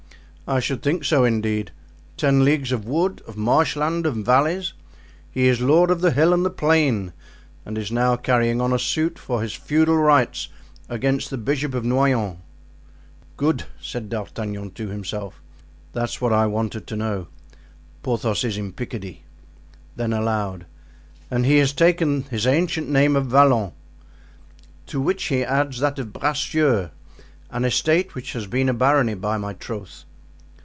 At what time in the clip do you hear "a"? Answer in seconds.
8.73-8.77, 28.67-28.73